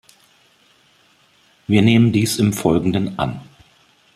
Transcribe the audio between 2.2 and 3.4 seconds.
im Folgenden an.